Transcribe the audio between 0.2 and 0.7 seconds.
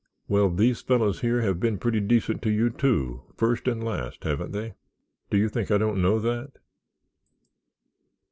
"Well,